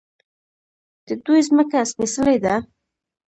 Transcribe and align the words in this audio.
د 1.05 1.07
دوی 1.25 1.39
ځمکه 1.47 1.79
سپیڅلې 1.91 2.37
ده. 2.45 2.55